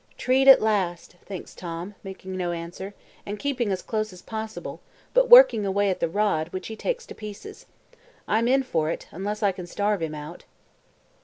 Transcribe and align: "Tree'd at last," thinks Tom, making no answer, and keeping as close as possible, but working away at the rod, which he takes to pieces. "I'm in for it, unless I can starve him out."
"Tree'd 0.17 0.47
at 0.47 0.63
last," 0.63 1.17
thinks 1.25 1.53
Tom, 1.53 1.93
making 2.03 2.35
no 2.35 2.53
answer, 2.53 2.95
and 3.23 3.37
keeping 3.37 3.71
as 3.71 3.83
close 3.83 4.11
as 4.11 4.23
possible, 4.23 4.81
but 5.13 5.29
working 5.29 5.63
away 5.63 5.91
at 5.91 5.99
the 5.99 6.09
rod, 6.09 6.49
which 6.49 6.69
he 6.69 6.75
takes 6.75 7.05
to 7.05 7.13
pieces. 7.13 7.67
"I'm 8.27 8.47
in 8.47 8.63
for 8.63 8.89
it, 8.89 9.07
unless 9.11 9.43
I 9.43 9.51
can 9.51 9.67
starve 9.67 10.01
him 10.01 10.15
out." 10.15 10.43